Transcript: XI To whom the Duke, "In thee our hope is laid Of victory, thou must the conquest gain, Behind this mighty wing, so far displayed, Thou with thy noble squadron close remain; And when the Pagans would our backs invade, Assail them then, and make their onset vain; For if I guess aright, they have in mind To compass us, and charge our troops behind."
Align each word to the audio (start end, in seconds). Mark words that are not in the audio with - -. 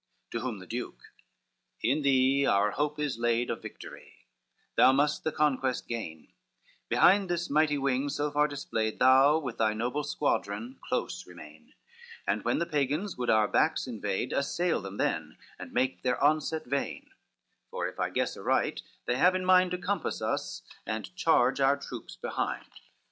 XI 0.31 0.39
To 0.39 0.39
whom 0.43 0.57
the 0.57 0.65
Duke, 0.65 1.13
"In 1.83 2.01
thee 2.01 2.43
our 2.47 2.71
hope 2.71 2.97
is 2.99 3.19
laid 3.19 3.51
Of 3.51 3.61
victory, 3.61 4.25
thou 4.75 4.91
must 4.91 5.23
the 5.23 5.31
conquest 5.31 5.87
gain, 5.87 6.33
Behind 6.89 7.29
this 7.29 7.51
mighty 7.51 7.77
wing, 7.77 8.09
so 8.09 8.31
far 8.31 8.47
displayed, 8.47 8.97
Thou 8.97 9.37
with 9.37 9.59
thy 9.59 9.75
noble 9.75 10.03
squadron 10.03 10.79
close 10.81 11.27
remain; 11.27 11.75
And 12.25 12.43
when 12.43 12.57
the 12.57 12.65
Pagans 12.65 13.15
would 13.15 13.29
our 13.29 13.47
backs 13.47 13.85
invade, 13.85 14.33
Assail 14.33 14.81
them 14.81 14.97
then, 14.97 15.37
and 15.59 15.71
make 15.71 16.01
their 16.01 16.19
onset 16.19 16.65
vain; 16.65 17.11
For 17.69 17.87
if 17.87 17.99
I 17.99 18.09
guess 18.09 18.35
aright, 18.35 18.81
they 19.05 19.17
have 19.17 19.35
in 19.35 19.45
mind 19.45 19.69
To 19.69 19.77
compass 19.77 20.19
us, 20.19 20.63
and 20.83 21.15
charge 21.15 21.59
our 21.61 21.77
troops 21.77 22.15
behind." 22.15 22.65